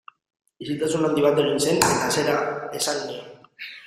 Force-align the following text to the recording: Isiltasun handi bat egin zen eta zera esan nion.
Isiltasun 0.67 1.03
handi 1.09 1.25
bat 1.25 1.41
egin 1.43 1.61
zen 1.65 1.77
eta 1.89 2.07
zera 2.15 2.33
esan 2.81 2.99
nion. 3.03 3.29